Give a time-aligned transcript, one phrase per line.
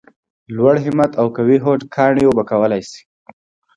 [0.55, 3.01] لوړ همت او قوي هوډ کاڼي اوبه کولای شي!